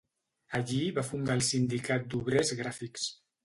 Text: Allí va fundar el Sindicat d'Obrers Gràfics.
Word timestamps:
Allí 0.59 0.79
va 0.95 1.03
fundar 1.11 1.37
el 1.41 1.45
Sindicat 1.49 2.11
d'Obrers 2.15 2.59
Gràfics. 2.65 3.09